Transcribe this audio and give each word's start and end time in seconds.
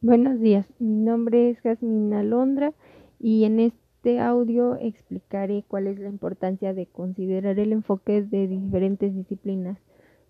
Buenos 0.00 0.38
días, 0.38 0.64
mi 0.78 0.94
nombre 0.94 1.50
es 1.50 1.60
Jasmina 1.60 2.22
Londra 2.22 2.72
y 3.18 3.42
en 3.42 3.58
este 3.58 4.20
audio 4.20 4.76
explicaré 4.76 5.64
cuál 5.66 5.88
es 5.88 5.98
la 5.98 6.08
importancia 6.08 6.72
de 6.72 6.86
considerar 6.86 7.58
el 7.58 7.72
enfoque 7.72 8.22
de 8.22 8.46
diferentes 8.46 9.12
disciplinas 9.12 9.76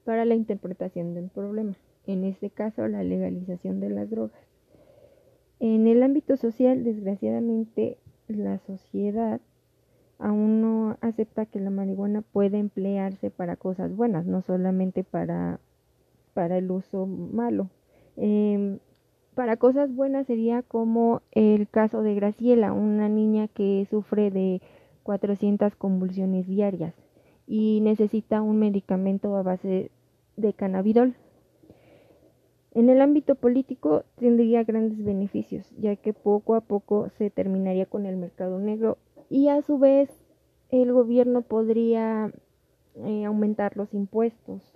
para 0.07 0.25
la 0.25 0.37
interpretación 0.37 1.12
del 1.12 1.29
problema, 1.29 1.77
en 2.07 2.25
este 2.25 2.49
caso 2.49 2.89
la 2.89 3.03
legalización 3.03 3.79
de 3.79 3.91
las 3.91 4.09
drogas. 4.09 4.41
En 5.61 5.87
el 5.87 6.03
ámbito 6.03 6.39
social, 6.39 6.82
desgraciadamente, 6.82 7.98
la 8.27 8.61
sociedad 8.61 9.43
aún 10.19 10.62
no 10.62 10.96
acepta 11.03 11.45
que 11.45 11.61
la 11.61 11.69
marihuana 11.69 12.23
puede 12.23 12.59
emplearse 12.59 13.30
para 13.30 13.57
cosas 13.57 13.95
buenas, 13.95 14.25
no 14.25 14.41
solamente 14.41 15.05
para, 15.05 15.61
para 16.32 16.57
el 16.57 16.71
uso 16.71 17.05
malo. 17.05 17.69
Em, 18.16 18.79
para 19.39 19.57
cosas 19.57 19.95
buenas 19.95 20.26
sería 20.26 20.63
como 20.64 21.22
el 21.31 21.68
caso 21.68 22.03
de 22.03 22.17
Graciela, 22.17 22.72
una 22.72 23.08
niña 23.08 23.46
que 23.46 23.86
sufre 23.89 24.32
de 24.32 24.61
400 25.04 25.76
convulsiones 25.76 26.49
diarias 26.49 26.93
y 27.46 27.79
necesita 27.80 28.43
un 28.43 28.58
medicamento 28.58 29.36
a 29.36 29.44
base 29.44 29.93
de 30.36 30.53
cannabidol. 30.54 31.14
En 32.72 32.89
el 32.89 33.00
ámbito 33.00 33.36
político 33.36 34.03
tendría 34.16 34.64
grandes 34.64 35.05
beneficios, 35.05 35.70
ya 35.78 35.94
que 35.94 36.12
poco 36.12 36.56
a 36.56 36.61
poco 36.61 37.08
se 37.11 37.30
terminaría 37.30 37.86
con 37.86 38.06
el 38.06 38.16
mercado 38.16 38.58
negro 38.58 38.98
y 39.30 39.50
a 39.50 39.62
su 39.62 39.78
vez 39.78 40.11
el 40.70 40.92
gobierno 40.92 41.42
podría 41.42 42.33
eh, 43.05 43.25
aumentar 43.25 43.77
los 43.77 43.94
impuestos. 43.94 44.75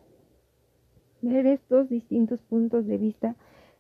Ver 1.20 1.48
estos 1.48 1.88
distintos 1.88 2.42
puntos 2.42 2.86
de 2.86 2.98
vista 2.98 3.34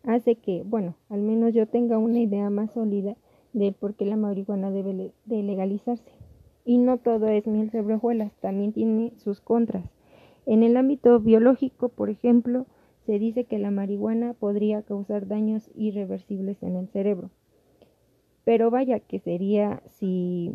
hace 0.04 0.36
que, 0.36 0.62
bueno, 0.64 0.96
al 1.08 1.22
menos 1.22 1.54
yo 1.54 1.66
tenga 1.66 1.98
una 1.98 2.20
idea 2.20 2.50
más 2.50 2.72
sólida 2.72 3.16
de 3.52 3.72
por 3.72 3.94
qué 3.94 4.06
la 4.06 4.16
marihuana 4.16 4.70
debe 4.70 5.12
de 5.24 5.42
legalizarse. 5.42 6.10
Y 6.64 6.78
no 6.78 6.98
todo 6.98 7.28
es 7.28 7.46
miel 7.46 7.70
sobre 7.70 7.94
hojuelas, 7.94 8.32
también 8.40 8.72
tiene 8.72 9.12
sus 9.16 9.40
contras. 9.40 9.84
En 10.46 10.62
el 10.62 10.76
ámbito 10.76 11.20
biológico, 11.20 11.88
por 11.88 12.10
ejemplo, 12.10 12.66
se 13.06 13.18
dice 13.18 13.44
que 13.44 13.58
la 13.58 13.70
marihuana 13.70 14.34
podría 14.34 14.82
causar 14.82 15.26
daños 15.26 15.70
irreversibles 15.74 16.62
en 16.62 16.76
el 16.76 16.88
cerebro. 16.88 17.30
Pero 18.44 18.70
vaya 18.70 19.00
que 19.00 19.18
sería 19.18 19.82
si 19.88 20.52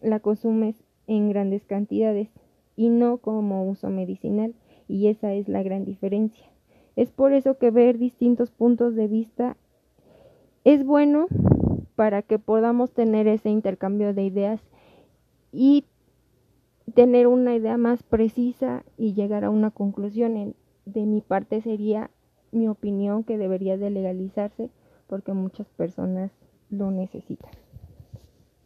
la 0.00 0.20
consumes 0.20 0.82
en 1.06 1.28
grandes 1.28 1.64
cantidades 1.64 2.28
y 2.76 2.88
no 2.88 3.18
como 3.18 3.68
uso 3.68 3.90
medicinal, 3.90 4.54
y 4.88 5.08
esa 5.08 5.34
es 5.34 5.48
la 5.48 5.62
gran 5.62 5.84
diferencia. 5.84 6.46
Es 7.00 7.10
por 7.10 7.32
eso 7.32 7.56
que 7.56 7.70
ver 7.70 7.96
distintos 7.96 8.50
puntos 8.50 8.94
de 8.94 9.08
vista 9.08 9.56
es 10.64 10.84
bueno 10.84 11.28
para 11.96 12.20
que 12.20 12.38
podamos 12.38 12.90
tener 12.92 13.26
ese 13.26 13.48
intercambio 13.48 14.12
de 14.12 14.24
ideas 14.24 14.60
y 15.50 15.86
tener 16.94 17.26
una 17.26 17.54
idea 17.54 17.78
más 17.78 18.02
precisa 18.02 18.84
y 18.98 19.14
llegar 19.14 19.44
a 19.44 19.50
una 19.50 19.70
conclusión. 19.70 20.54
De 20.84 21.06
mi 21.06 21.22
parte 21.22 21.62
sería 21.62 22.10
mi 22.52 22.68
opinión 22.68 23.24
que 23.24 23.38
debería 23.38 23.78
de 23.78 23.88
legalizarse 23.88 24.68
porque 25.06 25.32
muchas 25.32 25.70
personas 25.70 26.30
lo 26.68 26.90
necesitan. 26.90 27.50